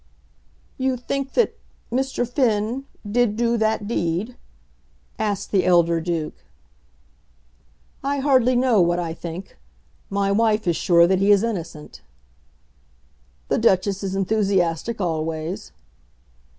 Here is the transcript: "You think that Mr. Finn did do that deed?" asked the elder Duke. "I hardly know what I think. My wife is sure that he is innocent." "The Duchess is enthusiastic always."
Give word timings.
"You 0.79 0.97
think 0.97 1.33
that 1.33 1.59
Mr. 1.91 2.27
Finn 2.27 2.85
did 3.07 3.35
do 3.37 3.55
that 3.57 3.87
deed?" 3.87 4.35
asked 5.19 5.51
the 5.51 5.63
elder 5.63 6.01
Duke. 6.01 6.43
"I 8.03 8.17
hardly 8.17 8.55
know 8.55 8.81
what 8.81 8.97
I 8.97 9.13
think. 9.13 9.57
My 10.09 10.31
wife 10.31 10.65
is 10.67 10.75
sure 10.75 11.05
that 11.05 11.19
he 11.19 11.29
is 11.29 11.43
innocent." 11.43 12.01
"The 13.47 13.59
Duchess 13.59 14.01
is 14.01 14.15
enthusiastic 14.15 14.99
always." 14.99 15.71